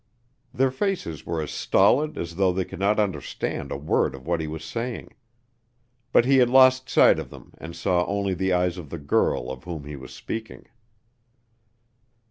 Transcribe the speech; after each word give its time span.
Their 0.51 0.71
faces 0.71 1.27
were 1.27 1.43
as 1.43 1.51
stolid 1.51 2.17
as 2.17 2.33
though 2.35 2.51
they 2.51 2.65
could 2.65 2.79
not 2.79 2.99
understand 2.99 3.71
a 3.71 3.77
word 3.77 4.15
of 4.15 4.25
what 4.25 4.41
he 4.41 4.47
was 4.47 4.63
saying. 4.65 5.13
But 6.11 6.25
he 6.25 6.37
had 6.37 6.49
lost 6.49 6.89
sight 6.89 7.19
of 7.19 7.29
them 7.29 7.53
and 7.59 7.75
saw 7.75 8.03
only 8.07 8.33
the 8.33 8.51
eyes 8.51 8.79
of 8.79 8.89
the 8.89 8.97
girl 8.97 9.51
of 9.51 9.65
whom 9.65 9.83
he 9.85 9.95
was 9.95 10.11
speaking. 10.11 10.65